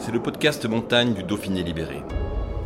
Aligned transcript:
C'est 0.00 0.12
le 0.12 0.22
podcast 0.22 0.64
montagne 0.64 1.12
du 1.12 1.24
Dauphiné 1.24 1.64
libéré. 1.64 2.02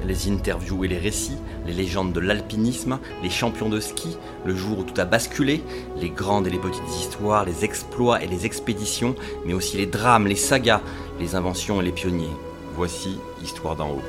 Les 0.06 0.30
interviews 0.30 0.84
et 0.84 0.88
les 0.88 0.98
récits, 0.98 1.38
les 1.66 1.72
légendes 1.72 2.12
de 2.12 2.20
l'alpinisme, 2.20 2.98
les 3.22 3.30
champions 3.30 3.70
de 3.70 3.80
ski, 3.80 4.18
le 4.44 4.54
jour 4.54 4.80
où 4.80 4.84
tout 4.84 5.00
a 5.00 5.06
basculé, 5.06 5.64
les 5.96 6.10
grandes 6.10 6.46
et 6.46 6.50
les 6.50 6.58
petites 6.58 6.88
histoires, 6.88 7.46
les 7.46 7.64
exploits 7.64 8.22
et 8.22 8.26
les 8.26 8.44
expéditions, 8.44 9.14
mais 9.46 9.54
aussi 9.54 9.78
les 9.78 9.86
drames, 9.86 10.26
les 10.26 10.36
sagas, 10.36 10.82
les 11.18 11.34
inventions 11.34 11.80
et 11.80 11.84
les 11.84 11.92
pionniers. 11.92 12.36
Voici 12.74 13.18
Histoire 13.42 13.76
d'en 13.76 13.92
haut. 13.92 14.02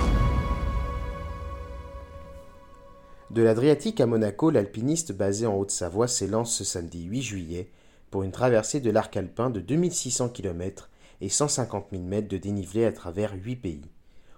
De 3.32 3.42
l'Adriatique 3.42 4.02
à 4.02 4.06
Monaco, 4.06 4.52
l'alpiniste 4.52 5.14
basé 5.14 5.48
en 5.48 5.56
Haute-Savoie 5.56 6.10
s'élance 6.10 6.56
ce 6.56 6.66
samedi 6.66 7.04
8 7.06 7.22
juillet 7.22 7.70
pour 8.12 8.24
une 8.24 8.32
traversée 8.32 8.82
de 8.82 8.92
l'arc 8.92 9.16
alpin 9.16 9.50
de 9.50 9.62
2600 9.62 10.30
km 10.30 10.90
et 11.24 11.30
150 11.30 11.88
000 11.92 12.04
mètres 12.04 12.28
de 12.28 12.38
dénivelé 12.38 12.84
à 12.84 12.92
travers 12.92 13.34
8 13.34 13.56
pays. 13.56 13.92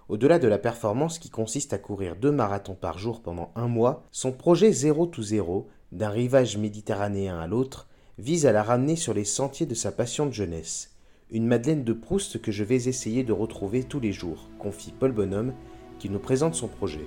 Au-delà 0.08 0.38
de 0.38 0.46
la 0.46 0.56
performance 0.56 1.18
qui 1.18 1.30
consiste 1.30 1.72
à 1.72 1.78
courir 1.78 2.14
deux 2.14 2.30
marathons 2.30 2.76
par 2.76 2.96
jour 2.96 3.22
pendant 3.22 3.50
un 3.56 3.66
mois, 3.66 4.04
son 4.12 4.30
projet 4.30 4.70
0 4.70 5.06
to 5.06 5.20
0, 5.20 5.66
d'un 5.90 6.10
rivage 6.10 6.56
méditerranéen 6.56 7.40
à 7.40 7.48
l'autre, 7.48 7.88
vise 8.18 8.46
à 8.46 8.52
la 8.52 8.62
ramener 8.62 8.94
sur 8.94 9.14
les 9.14 9.24
sentiers 9.24 9.66
de 9.66 9.74
sa 9.74 9.90
passion 9.90 10.26
de 10.26 10.32
jeunesse. 10.32 10.94
Une 11.32 11.48
Madeleine 11.48 11.82
de 11.82 11.92
Proust 11.92 12.40
que 12.40 12.52
je 12.52 12.62
vais 12.62 12.86
essayer 12.86 13.24
de 13.24 13.32
retrouver 13.32 13.82
tous 13.82 13.98
les 13.98 14.12
jours, 14.12 14.48
confie 14.60 14.94
Paul 14.96 15.10
Bonhomme, 15.10 15.54
qui 15.98 16.08
nous 16.08 16.20
présente 16.20 16.54
son 16.54 16.68
projet. 16.68 17.04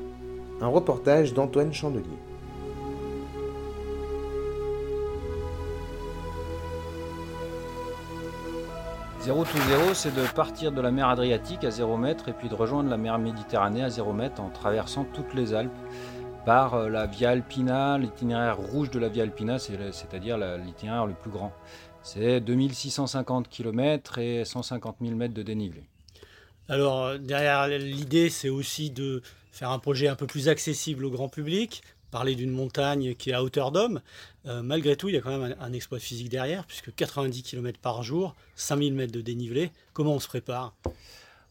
Un 0.60 0.68
reportage 0.68 1.34
d'Antoine 1.34 1.72
Chandelier. 1.72 2.29
Zéro 9.22 9.44
to 9.44 9.58
zéro, 9.68 9.94
c'est 9.94 10.16
de 10.16 10.26
partir 10.34 10.72
de 10.72 10.82
la 10.82 10.92
mer 10.92 11.08
Adriatique 11.10 11.64
à 11.64 11.72
0 11.72 11.98
mètre 11.98 12.30
et 12.30 12.34
puis 12.34 12.48
de 12.50 12.56
rejoindre 12.56 12.90
la 12.90 12.98
mer 12.98 13.20
Méditerranée 13.20 13.84
à 13.84 13.90
0 13.90 14.14
mètre 14.14 14.42
en 14.42 14.50
traversant 14.50 15.06
toutes 15.14 15.34
les 15.34 15.54
Alpes 15.54 15.72
par 16.46 16.74
euh, 16.76 16.90
la 16.90 17.06
Via 17.06 17.32
Alpina, 17.32 17.98
l'itinéraire 17.98 18.58
rouge 18.58 18.90
de 18.90 18.98
la 19.00 19.10
Via 19.10 19.24
Alpina, 19.24 19.60
c'est- 19.60 19.92
c'est-à-dire 19.92 20.38
l'itinéraire 20.38 21.06
le 21.06 21.14
plus 21.14 21.32
grand. 21.32 21.52
C'est 22.02 22.40
2650 22.40 23.50
km 23.50 24.20
et 24.20 24.46
150 24.46 24.96
000 25.02 25.16
mètres 25.16 25.34
de 25.34 25.44
dénivelé. 25.44 25.84
Alors, 26.70 27.20
derrière 27.20 27.68
l'idée, 27.68 28.30
c'est 28.30 28.50
aussi 28.50 28.90
de 28.90 29.22
faire 29.52 29.72
un 29.72 29.80
projet 29.80 30.08
un 30.08 30.16
peu 30.16 30.28
plus 30.28 30.48
accessible 30.48 31.04
au 31.04 31.10
grand 31.12 31.28
public, 31.28 31.84
parler 32.12 32.36
d'une 32.36 32.52
montagne 32.52 33.16
qui 33.16 33.30
est 33.30 33.34
à 33.34 33.44
hauteur 33.44 33.72
d'homme. 33.72 34.02
Euh, 34.46 34.62
malgré 34.62 34.96
tout, 34.96 35.10
il 35.10 35.16
y 35.16 35.18
a 35.18 35.22
quand 35.22 35.38
même 35.38 35.56
un, 35.60 35.74
exploit 35.74 36.00
physique 36.00 36.30
derrière, 36.30 36.66
puisque 36.66 36.94
90 36.94 37.44
km 37.44 37.80
par 37.80 38.04
jour, 38.04 38.36
5000 38.56 38.94
mètres 38.94 39.14
de 39.14 39.22
dénivelé. 39.22 39.72
Comment 39.94 40.14
on 40.14 40.20
se 40.20 40.28
prépare? 40.28 40.74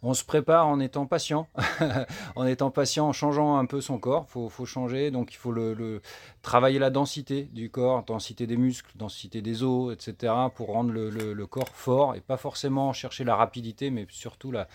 On 0.03 0.15
se 0.15 0.23
prépare 0.23 0.69
en 0.69 0.79
étant 0.79 1.07
patient, 1.07 1.49
en 2.37 2.47
étant 2.47 2.71
patient, 2.71 3.09
en 3.09 3.13
changeant 3.13 3.57
un 3.57 3.67
peu 3.67 3.81
son 3.81 3.99
corps. 3.99 4.27
Il 4.37 4.49
faut, 4.49 4.65
changer, 4.67 5.11
donc 5.11 5.33
il 5.33 5.37
faut 5.37 5.51
le, 5.51 5.75
le- 5.75 6.03
travailler 6.43 6.79
la 6.79 6.91
densité 6.91 7.49
du 7.53 7.69
corps, 7.69 8.05
densité 8.05 8.47
des 8.47 8.57
muscles, 8.57 8.93
densité 8.95 9.43
des 9.43 9.65
os, 9.65 9.93
etc., 9.93 10.33
pour 10.55 10.69
rendre 10.69 10.93
le, 10.93 11.47
corps 11.47 11.71
fort 11.71 12.15
et 12.15 12.21
pas 12.21 12.37
forcément 12.37 12.93
chercher 12.93 13.25
la 13.25 13.35
rapidité, 13.35 13.91
mais 13.91 14.07
surtout 14.09 14.53
la- 14.53 14.69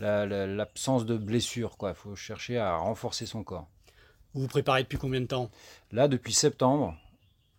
la- 0.00 0.26
la- 0.26 0.48
l'absence 0.48 1.06
de 1.06 1.16
blessure. 1.16 1.76
Il 1.82 1.94
faut 1.94 2.16
chercher 2.16 2.58
à 2.58 2.76
renforcer 2.76 3.26
son 3.26 3.44
corps. 3.44 3.68
Vous 4.34 4.42
vous 4.42 4.48
préparez 4.48 4.82
depuis 4.82 4.98
combien 4.98 5.20
de 5.20 5.26
temps? 5.26 5.50
Là, 5.92 6.08
depuis 6.08 6.32
septembre, 6.32 6.96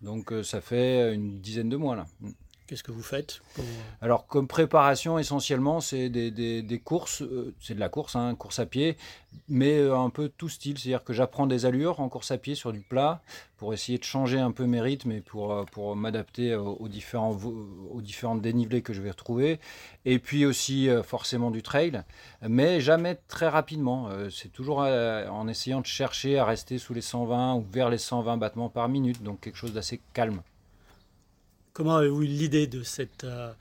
donc 0.02 0.32
euh, 0.32 0.44
ça 0.44 0.62
fait 0.62 1.14
une 1.14 1.40
dizaine 1.40 1.70
de 1.70 1.78
mois 1.78 1.96
là. 1.96 2.06
Qu'est-ce 2.68 2.82
que 2.82 2.92
vous 2.92 3.04
faites 3.04 3.42
pour- 3.54 3.64
Alors, 4.02 4.26
comme 4.26 4.48
préparation, 4.48 5.20
essentiellement, 5.20 5.82
c'est 5.82 6.10
des, 6.10 6.82
courses, 6.84 7.22
euh, 7.22 7.54
c'est 7.62 7.76
de 7.76 7.80
la 7.80 7.90
course, 7.90 8.16
hein, 8.16 8.34
course 8.34 8.58
à 8.58 8.66
pied, 8.66 8.98
mais 9.48 9.78
euh, 9.78 9.96
un 9.96 10.10
peu 10.10 10.30
tout 10.36 10.50
style, 10.50 10.80
c'est-à-dire 10.80 11.04
que 11.04 11.14
j'apprends 11.14 11.46
des 11.46 11.68
allures 11.68 12.00
en 12.00 12.10
course 12.10 12.32
à 12.32 12.40
pied 12.40 12.56
sur 12.56 12.74
du 12.74 12.80
plat 12.82 13.22
pour 13.58 13.72
essayer 13.74 14.00
de 14.00 14.04
changer 14.04 14.40
un 14.40 14.52
peu 14.52 14.66
mes 14.66 14.82
rythmes 14.82 15.12
et 15.12 15.22
pour, 15.22 15.54
euh, 15.54 15.96
m'adapter 15.96 16.56
aux, 16.56 16.74
aux 16.80 16.88
différents, 16.88 18.36
dénivelés 18.36 18.82
que 18.82 18.94
je 18.94 19.02
vais 19.02 19.12
retrouver. 19.12 19.60
Et 20.06 20.18
puis 20.18 20.46
aussi, 20.48 20.90
euh, 20.90 21.04
forcément, 21.04 21.52
du 21.52 21.62
trail, 21.62 22.02
mais 22.42 22.82
jamais 22.82 23.20
très 23.28 23.48
rapidement. 23.48 24.08
Euh, 24.10 24.32
c'est 24.32 24.50
toujours 24.52 24.82
euh, 24.82 25.28
en 25.28 25.48
essayant 25.48 25.82
de 25.82 25.86
chercher 25.86 26.40
à 26.40 26.46
rester 26.46 26.80
sous 26.80 26.96
les 26.96 27.02
120 27.02 27.56
ou 27.56 27.66
vers 27.72 27.92
les 27.92 28.00
120 28.00 28.38
battements 28.38 28.70
par 28.70 28.90
minute, 28.90 29.22
donc 29.22 29.40
quelque 29.42 29.58
chose 29.58 29.74
d'assez 29.74 30.02
calme. 30.14 30.42
Comment 31.76 31.98
avez-vous 31.98 32.24
eu 32.24 32.28
l'idée 32.28 32.68
de 32.68 32.84
cette, 32.84 33.26
euh, 33.26 33.52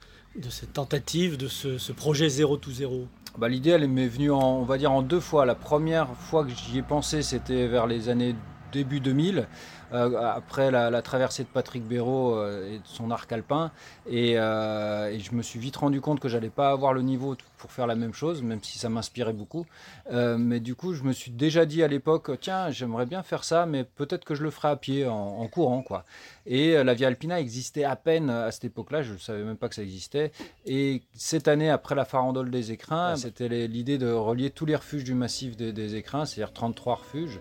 tentative, 0.71 1.35
de 1.35 1.49
ce, 1.49 1.77
ce 1.77 1.91
projet 1.91 2.29
0 2.29 2.55
to 2.55 2.71
0 2.71 3.07
Bah, 3.37 3.49
L'idée, 3.49 3.71
elle 3.71 3.89
m'est 3.89 4.07
venue, 4.07 4.31
en, 4.31 4.59
on 4.59 4.63
va 4.63 4.77
dire, 4.77 4.93
en 4.93 5.01
deux 5.01 5.19
fois. 5.19 5.45
La 5.45 5.53
première 5.53 6.15
fois 6.15 6.45
que 6.45 6.51
j'y 6.51 6.77
ai 6.77 6.81
pensé, 6.81 7.21
c'était 7.21 7.67
vers 7.67 7.87
les 7.87 8.07
années 8.07 8.33
début 8.75 8.99
2000, 8.99 9.47
euh, 9.93 10.19
après 10.35 10.69
la, 10.71 10.89
la 10.89 11.01
traversée 11.01 11.43
de 11.43 11.47
Patrick 11.47 11.83
Béraud 11.83 12.35
euh, 12.35 12.73
et 12.73 12.77
de 12.79 12.85
son 12.85 13.09
arc 13.11 13.31
alpin. 13.31 13.71
Et, 14.09 14.33
euh, 14.37 15.09
et 15.11 15.19
je 15.19 15.33
me 15.33 15.41
suis 15.41 15.59
vite 15.59 15.77
rendu 15.77 16.01
compte 16.01 16.19
que 16.19 16.27
j'allais 16.29 16.49
pas 16.49 16.69
avoir 16.71 16.93
le 16.93 17.01
niveau 17.01 17.35
pour 17.57 17.71
faire 17.71 17.87
la 17.87 17.95
même 17.95 18.13
chose, 18.13 18.43
même 18.43 18.59
si 18.61 18.77
ça 18.77 18.89
m'inspirait 18.89 19.33
beaucoup. 19.33 19.65
Mais 20.11 20.59
du 20.59 20.75
coup, 20.75 20.93
je 20.93 21.03
me 21.03 21.13
suis 21.13 21.31
déjà 21.31 21.65
dit 21.65 21.81
à 21.83 21.87
l'époque, 21.87 22.29
tiens, 22.41 22.69
j'aimerais 22.69 23.05
bien 23.07 23.23
faire 23.23 23.43
ça, 23.43 23.65
mais 23.65 23.83
peut-être 23.83 24.23
que 24.25 24.35
je 24.35 24.43
le 24.43 24.51
ferai 24.51 24.67
à 24.69 24.75
pied, 24.75 25.07
en, 25.07 25.13
en 25.15 25.47
courant, 25.47 25.81
quoi. 25.81 26.03
Et 26.45 26.83
la 26.83 26.93
Via 26.93 27.07
Alpina 27.07 27.39
existait 27.39 27.85
à 27.85 27.95
peine 27.95 28.29
à 28.29 28.51
cette 28.51 28.65
époque-là, 28.65 29.01
je 29.01 29.13
ne 29.13 29.17
savais 29.17 29.43
même 29.43 29.57
pas 29.57 29.67
que 29.69 29.73
ça 29.75 29.81
existait. 29.81 30.31
Et 30.67 31.01
cette 31.15 31.47
année, 31.47 31.69
après 31.71 31.95
la 31.95 32.05
farandole 32.05 32.51
des 32.51 32.71
écrins, 32.71 33.15
c'était 33.15 33.47
les- 33.49 33.67
l'idée 33.67 33.97
de 33.97 34.11
relier 34.11 34.51
tous 34.51 34.65
les 34.67 34.75
refuges 34.75 35.03
du 35.03 35.15
massif 35.15 35.55
des, 35.57 35.73
des 35.73 35.95
écrins, 35.95 36.25
c'est-à-dire 36.25 36.53
33 36.53 36.95
refuges. 36.95 37.39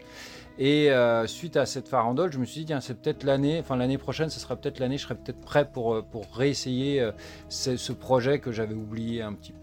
Et 0.59 0.91
euh, 0.93 1.27
suite 1.27 1.57
à 1.57 1.67
cette 1.67 1.89
farandole, 1.89 2.33
je 2.33 2.39
me 2.39 2.45
suis 2.45 2.65
dit, 2.65 2.73
c'est 2.81 3.01
peut-être 3.01 3.25
l'année, 3.25 3.59
enfin 3.59 3.77
l'année 3.77 3.99
prochaine, 3.99 4.31
ce 4.31 4.39
sera 4.39 4.55
peut-être 4.55 4.79
l'année, 4.79 4.99
je 4.99 5.03
serai 5.03 5.17
peut-être 5.17 5.41
prêt 5.41 5.69
pour, 5.69 5.95
euh, 5.95 6.03
pour 6.03 6.27
réessayer 6.33 7.01
euh, 7.01 7.11
ce, 7.49 7.93
projet 7.93 8.39
que 8.39 8.53
j'avais 8.53 8.75
oublié 8.75 9.23
un 9.23 9.33
petit 9.33 9.53
peu. 9.53 9.61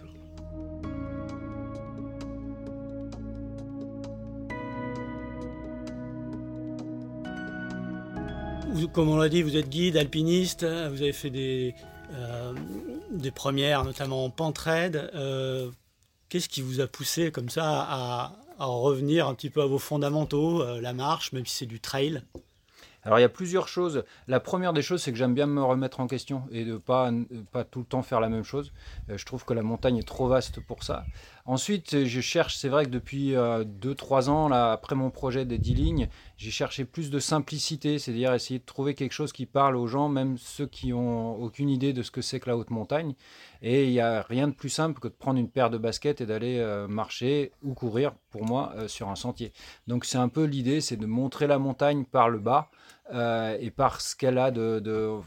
Comme 8.94 9.10
on 9.10 9.18
l'a 9.18 9.30
dit, 9.30 9.44
vous 9.44 9.56
êtes 9.56 9.70
guide, 9.70 9.96
alpiniste, 9.96 10.64
vous 10.64 11.02
avez 11.02 11.14
fait 11.14 11.30
des, 11.30 11.76
des 13.12 13.32
premières, 13.32 13.84
notamment 13.86 14.26
en 14.26 14.30
pentraide. 14.30 15.12
Qu'est-ce 16.30 16.50
qui 16.50 16.62
vous 16.62 16.80
a 16.82 16.88
poussé 16.88 17.32
comme 17.32 17.50
ça 17.50 17.86
à 17.90 18.41
revenir 18.66 19.28
un 19.28 19.34
petit 19.34 19.50
peu 19.50 19.62
à 19.62 19.66
vos 19.66 19.80
fondamentaux, 19.80 20.62
euh, 20.62 20.82
la 20.82 20.94
marche, 20.94 21.32
même 21.32 21.46
si 21.46 21.58
c'est 21.58 21.66
du 21.66 21.80
trail 21.80 22.22
Alors 23.04 23.20
il 23.20 23.22
y 23.22 23.26
a 23.26 23.30
plusieurs 23.30 23.68
choses. 23.68 24.04
La 24.28 24.40
première 24.40 24.74
des 24.74 24.82
choses, 24.82 25.02
c'est 25.02 25.12
que 25.12 25.18
j'aime 25.18 25.34
bien 25.34 25.48
me 25.48 25.64
remettre 25.64 26.00
en 26.00 26.08
question 26.08 26.44
et 26.52 26.66
de 26.66 26.78
pas 26.78 27.12
pas 27.52 27.64
tout 27.64 27.80
le 27.80 27.86
temps 27.86 28.02
faire 28.02 28.20
la 28.20 28.30
même 28.30 28.44
chose. 28.44 28.72
Euh, 29.10 29.18
je 29.18 29.26
trouve 29.26 29.46
que 29.46 29.54
la 29.54 29.64
montagne 29.64 29.98
est 29.98 30.08
trop 30.08 30.28
vaste 30.28 30.60
pour 30.60 30.84
ça. 30.84 31.06
Ensuite, 31.46 31.96
euh, 31.96 32.06
je 32.06 32.22
cherche. 32.22 32.58
C'est 32.58 32.70
vrai 32.70 32.86
que 32.86 32.92
depuis 32.92 33.34
2-3 33.34 34.30
ans, 34.30 34.50
là, 34.50 34.72
après 34.72 34.96
mon 34.96 35.10
projet 35.10 35.46
des 35.46 35.58
10 35.58 35.74
lignes, 35.74 36.10
j'ai 36.38 36.52
cherché 36.52 36.86
plus 36.86 37.10
de 37.10 37.20
simplicité, 37.20 38.00
c'est-à-dire 38.00 38.34
essayer 38.34 38.60
de 38.60 38.66
trouver 38.66 38.96
quelque 38.96 39.14
chose 39.14 39.32
qui 39.32 39.46
parle 39.46 39.76
aux 39.76 39.88
gens, 39.88 40.10
même 40.10 40.38
ceux 40.38 40.66
qui 40.66 40.94
ont 40.94 41.36
aucune 41.40 41.70
idée 41.70 41.94
de 41.94 42.04
ce 42.04 42.12
que 42.12 42.22
c'est 42.22 42.40
que 42.40 42.50
la 42.50 42.58
haute 42.58 42.70
montagne. 42.70 43.14
Et 43.62 43.86
il 43.86 43.92
n'y 43.92 44.00
a 44.00 44.24
rien 44.24 44.48
de 44.48 44.54
plus 44.54 44.70
simple 44.70 45.00
que 45.00 45.08
de 45.08 45.14
prendre 45.14 45.40
une 45.40 45.50
paire 45.50 45.70
de 45.70 45.78
baskets 45.78 46.22
et 46.22 46.26
d'aller 46.26 46.58
euh, 46.58 46.88
marcher 46.88 47.52
ou 47.62 47.74
courir, 47.74 48.14
pour 48.32 48.44
moi, 48.44 48.74
euh, 48.76 48.88
sur 48.88 49.10
un 49.10 49.16
sentier. 49.16 49.54
Donc 49.88 50.06
c'est 50.06 50.18
un 50.18 50.30
peu 50.30 50.46
l'idée, 50.46 50.82
c'est 50.82 50.98
de 50.98 51.06
montrer 51.06 51.46
la 51.46 51.60
montagne 51.60 52.06
par 52.06 52.30
le 52.30 52.40
bas 52.40 52.72
euh, 53.14 53.58
et 53.60 53.72
par 53.72 54.02
ce 54.02 54.16
qu'elle 54.16 54.38
a 54.38 54.52
de, 54.52 54.82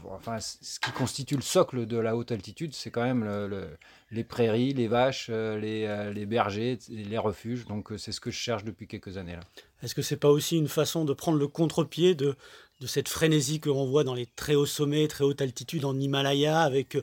enfin, 0.09 0.39
ce 0.39 0.79
qui 0.79 0.91
constitue 0.91 1.35
le 1.35 1.41
socle 1.41 1.85
de 1.85 1.97
la 1.97 2.15
haute 2.15 2.31
altitude, 2.31 2.73
c'est 2.73 2.91
quand 2.91 3.03
même 3.03 3.23
le- 3.23 3.47
le- 3.47 3.67
les 4.11 4.23
prairies, 4.23 4.73
les 4.73 4.87
vaches, 4.87 5.27
euh, 5.29 5.57
les, 5.59 5.85
euh, 5.85 6.13
les 6.13 6.25
bergers, 6.25 6.77
les 6.89 7.17
refuges. 7.17 7.65
Donc 7.65 7.91
c'est 7.97 8.11
ce 8.11 8.19
que 8.19 8.31
je 8.31 8.37
cherche 8.37 8.63
depuis 8.63 8.87
quelques 8.87 9.17
années 9.17 9.33
là. 9.33 9.41
Est-ce 9.83 9.93
que 9.95 10.01
c'est 10.01 10.17
pas 10.17 10.29
aussi 10.29 10.57
une 10.57 10.67
façon 10.67 11.05
de 11.05 11.13
prendre 11.13 11.37
le 11.37 11.47
contre-pied 11.47 12.15
de, 12.15 12.35
de 12.81 12.87
cette 12.87 13.09
frénésie 13.09 13.59
que 13.59 13.69
l'on 13.69 13.85
voit 13.85 14.03
dans 14.03 14.15
les 14.15 14.25
très 14.25 14.55
hauts 14.55 14.65
sommets, 14.65 15.07
très 15.07 15.23
haute 15.23 15.41
altitude 15.41 15.85
en 15.85 15.97
Himalaya, 15.99 16.61
avec 16.61 16.97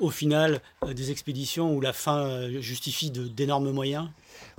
au 0.00 0.10
final 0.10 0.60
des 0.86 1.10
expéditions 1.10 1.74
où 1.74 1.80
la 1.80 1.92
fin 1.92 2.48
justifie 2.60 3.10
d'énormes 3.10 3.70
moyens? 3.70 4.08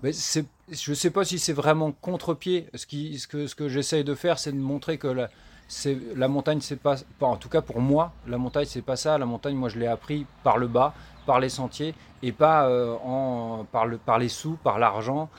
Mais 0.03 0.11
je 0.11 0.89
ne 0.89 0.95
sais 0.95 1.09
pas 1.09 1.25
si 1.25 1.39
c'est 1.39 1.53
vraiment 1.53 1.91
contre-pied. 1.91 2.67
Ce, 2.73 2.85
que, 2.85 3.67
j'essaye 3.67 4.03
de 4.03 4.15
faire, 4.15 4.39
c'est 4.39 4.51
de 4.51 4.57
montrer 4.57 4.97
que 4.97 5.07
la, 5.07 6.27
montagne, 6.27 6.61
c'est 6.61 6.79
pas, 6.79 6.97
en 7.21 7.37
tout 7.37 7.49
cas 7.49 7.61
pour 7.61 7.81
moi, 7.81 8.13
la 8.27 8.37
montagne, 8.37 8.65
c'est 8.67 8.81
pas 8.81 8.95
ça. 8.95 9.17
La 9.17 9.25
montagne, 9.25 9.55
moi, 9.55 9.69
je 9.69 9.79
l'ai 9.79 9.87
appris 9.87 10.25
par 10.43 10.57
le 10.57 10.67
bas, 10.67 10.93
par 11.25 11.39
les 11.39 11.49
sentiers, 11.49 11.93
et 12.23 12.31
pas 12.31 12.69
en, 13.03 13.65
par, 13.71 13.85
le, 13.85 13.97
par 13.97 14.19
les 14.19 14.29
sous, 14.29 14.57
par 14.63 14.79
l'argent, 14.79 15.29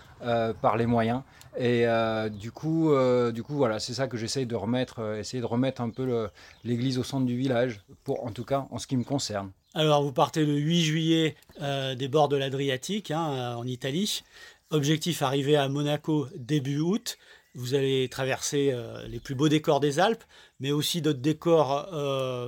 par 0.61 0.77
les 0.77 0.87
moyens. 0.87 1.23
Et 1.57 1.87
euh, 1.87 2.29
du, 2.29 2.53
coup, 2.53 2.91
euh, 2.91 3.33
du 3.33 3.43
coup, 3.43 3.55
voilà, 3.55 3.79
c'est 3.79 3.95
ça 3.95 4.09
que 4.09 4.17
j'essaye 4.17 4.47
de 4.47 4.55
remettre, 4.55 5.01
euh, 5.01 5.19
essayer 5.19 5.41
de 5.41 5.47
remettre 5.47 5.81
un 5.81 5.89
peu 5.89 6.29
l'église 6.65 6.99
au 6.99 7.03
centre 7.03 7.25
du 7.25 7.37
village, 7.37 7.81
pour, 8.05 8.25
en 8.25 8.31
tout 8.31 8.45
cas 8.45 8.67
en 8.71 8.79
ce 8.79 8.87
qui 8.87 8.97
me 8.97 9.05
concerne. 9.05 9.51
Alors, 9.79 10.03
vous 10.03 10.11
partez 10.11 10.47
le 10.47 10.55
8 10.55 10.83
juillet 10.83 11.37
des 11.61 12.09
bords 12.09 12.29
de 12.29 12.37
l'Adriatique, 12.37 13.11
hein, 13.11 13.55
en 13.57 13.67
Italie. 13.67 14.23
Objectif 14.71 15.21
arriver 15.21 15.55
à 15.55 15.69
Monaco 15.69 16.29
début 16.35 16.81
août. 16.81 17.19
Vous 17.55 17.75
allez 17.75 18.09
traverser 18.09 18.75
les 19.07 19.21
plus 19.21 19.35
beaux 19.35 19.51
décors 19.51 19.81
des 19.81 20.01
Alpes, 20.01 20.25
mais 20.61 20.73
aussi 20.73 21.03
d'autres 21.03 21.21
décors 21.21 21.91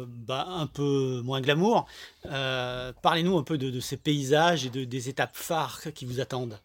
bah, 0.06 0.46
un 0.48 0.66
peu 0.66 1.20
moins 1.22 1.42
glamour. 1.42 1.86
Parlez-nous 2.22 3.36
un 3.36 3.42
peu 3.42 3.58
de, 3.58 3.78
ces 3.78 3.98
paysages 3.98 4.64
et 4.64 4.70
de, 4.70 4.84
des 4.84 5.10
étapes 5.10 5.36
phares 5.36 5.82
qui 5.94 6.06
vous 6.06 6.20
attendent. 6.20 6.58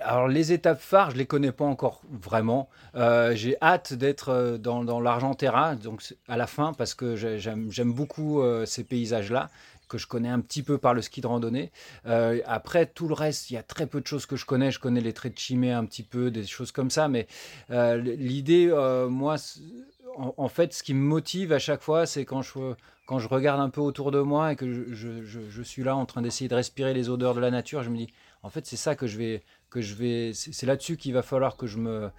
Alors 0.00 0.28
les 0.28 0.52
étapes 0.52 0.80
phares, 0.80 1.10
je 1.10 1.16
les 1.16 1.26
connais 1.26 1.52
pas 1.52 1.64
encore 1.64 2.02
vraiment. 2.10 2.68
Euh, 2.94 3.34
j'ai 3.34 3.56
hâte 3.62 3.92
d'être 3.94 4.28
euh, 4.30 4.58
dans, 4.58 5.00
l'Argentera, 5.00 5.74
donc 5.74 6.02
à 6.28 6.36
la 6.36 6.46
fin, 6.46 6.72
parce 6.72 6.94
que 6.94 7.16
j'aime 7.16 7.92
beaucoup 7.92 8.40
euh, 8.40 8.66
ces 8.66 8.84
paysages-là 8.84 9.50
que 9.88 9.98
je 9.98 10.06
connais 10.06 10.30
un 10.30 10.40
petit 10.40 10.62
peu 10.62 10.78
par 10.78 10.94
le 10.94 11.02
ski 11.02 11.20
de 11.20 11.26
randonnée. 11.26 11.70
après, 12.46 12.86
tout 12.86 13.08
le 13.08 13.12
reste, 13.12 13.50
il 13.50 13.54
y 13.54 13.56
a 13.58 13.62
très 13.62 13.86
peu 13.86 14.00
de 14.00 14.06
choses 14.06 14.24
que 14.24 14.36
je 14.36 14.46
connais. 14.46 14.70
Je 14.70 14.78
connais 14.78 15.02
les 15.02 15.12
traits 15.12 15.34
de 15.34 15.38
Chimay 15.38 15.70
un 15.70 15.84
petit 15.84 16.02
peu, 16.02 16.30
des 16.30 16.46
choses 16.46 16.72
comme 16.72 16.88
ça. 16.88 17.08
Mais 17.08 17.26
l'idée, 17.68 18.68
moi, 19.10 19.36
en, 20.16 20.48
fait, 20.48 20.72
ce 20.72 20.82
qui 20.82 20.94
me 20.94 21.02
motive 21.02 21.52
à 21.52 21.58
chaque 21.58 21.82
fois, 21.82 22.06
c'est 22.06 22.24
quand 22.24 22.40
je, 22.40 23.28
regarde 23.28 23.60
un 23.60 23.68
peu 23.68 23.82
autour 23.82 24.12
de 24.12 24.20
moi 24.20 24.52
et 24.52 24.56
que 24.56 24.94
je, 24.94 25.22
je 25.24 25.62
suis 25.62 25.84
là 25.84 25.94
en 25.94 26.06
train 26.06 26.22
d'essayer 26.22 26.48
de 26.48 26.54
respirer 26.54 26.94
les 26.94 27.10
odeurs 27.10 27.34
de 27.34 27.40
la 27.40 27.50
nature, 27.50 27.82
je 27.82 27.90
me 27.90 27.98
dis, 27.98 28.08
en 28.44 28.48
fait, 28.48 28.66
c'est 28.66 28.76
ça 28.76 28.96
que 28.96 29.06
je 29.06 29.18
vais, 29.18 29.42
que 29.70 29.80
je 29.80 29.94
vais, 29.94 30.32
c'est 30.34 30.66
là-dessus 30.66 30.96
qu'il 30.96 31.14
va 31.14 31.22
falloir 31.22 31.56
que 31.56 31.68
je 31.68 31.78
me, 31.78 32.10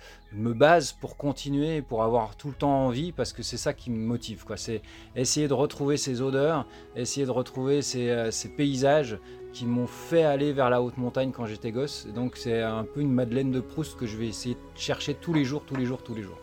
base 0.54 0.94
pour 0.94 1.18
continuer, 1.18 1.82
pour 1.82 2.02
avoir 2.04 2.38
tout 2.38 2.48
le 2.48 2.54
temps 2.54 2.86
envie, 2.86 3.12
parce 3.12 3.34
que 3.34 3.44
c'est 3.44 3.58
ça 3.58 3.74
qui 3.74 3.92
me 3.92 3.98
motive. 3.98 4.46
Quoi. 4.46 4.56
C'est 4.56 4.82
essayer 5.18 5.50
de 5.50 5.54
retrouver 5.54 5.98
ces 5.98 6.22
odeurs, 6.22 6.66
essayer 6.96 7.26
de 7.26 7.32
retrouver 7.32 7.82
ces, 7.82 8.10
euh, 8.10 8.32
ces 8.32 8.50
paysages 8.50 9.20
qui 9.52 9.66
m'ont 9.66 9.88
fait 9.88 10.24
aller 10.24 10.54
vers 10.54 10.70
la 10.70 10.82
haute 10.82 10.98
montagne 10.98 11.32
quand 11.32 11.46
j'étais 11.46 11.72
gosse. 11.72 12.08
Donc 12.08 12.38
c'est 12.38 12.62
un 12.62 12.86
peu 12.86 13.02
une 13.02 13.12
Madeleine 13.12 13.52
de 13.52 13.60
Proust 13.60 13.98
que 13.98 14.06
je 14.06 14.18
vais 14.18 14.28
essayer 14.28 14.56
de 14.56 14.60
chercher 14.76 15.14
tous 15.14 15.34
les 15.34 15.44
jours, 15.44 15.64
tous 15.66 15.76
les 15.76 15.86
jours, 15.86 16.04
tous 16.04 16.16
les 16.16 16.24
jours. 16.24 16.43